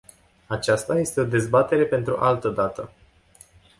[0.47, 2.89] Aceasta este o dezbatere pentru altă dată.